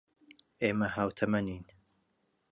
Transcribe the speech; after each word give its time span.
ئێمە 0.61 0.87
ھاوتەمەنین. 0.95 1.65